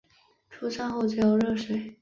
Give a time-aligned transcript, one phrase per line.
[0.49, 1.87] 出站后只有热水